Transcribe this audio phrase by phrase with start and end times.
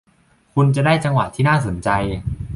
[0.53, 1.89] คุณจะได้จังหวะที่น่าสนใจ